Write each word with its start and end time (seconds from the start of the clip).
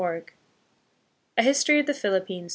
302, 0.01 0.33
(8) 1.37 1.43
HISTORY 1.45 1.79
OF 1.81 1.85
THE 1.85 1.93
PHILIPPINES. 1.93 2.49